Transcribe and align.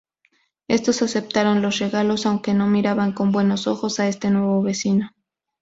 Estos 0.67 1.03
aceptaron 1.03 1.61
los 1.61 1.77
regalos 1.77 2.25
aunque 2.25 2.55
no 2.55 2.65
miraban 2.65 3.11
con 3.11 3.31
buenos 3.31 3.67
ojos 3.67 3.99
a 3.99 4.07
este 4.07 4.31
nuevo 4.31 4.63
vecino. 4.63 5.11